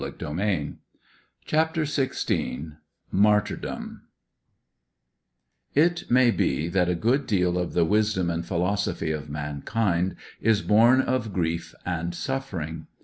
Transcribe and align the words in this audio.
CHAPTER 1.45 1.83
XVI 1.83 2.77
MARTYRDOM 3.11 4.01
It 5.75 6.09
may 6.09 6.31
be 6.31 6.67
that 6.69 6.89
a 6.89 6.95
good 6.95 7.27
deal 7.27 7.59
of 7.59 7.73
the 7.73 7.85
wisdom 7.85 8.31
and 8.31 8.43
philosophy 8.43 9.11
of 9.11 9.29
mankind 9.29 10.15
is 10.41 10.63
born 10.63 11.01
of 11.01 11.31
grief 11.31 11.75
and 11.85 12.15
suffering. 12.15 12.87